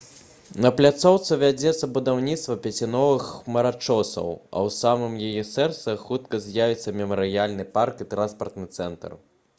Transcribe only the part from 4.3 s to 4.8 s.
а ў